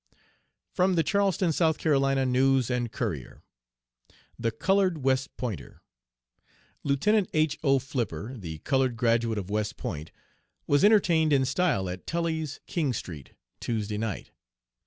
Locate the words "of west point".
9.37-10.09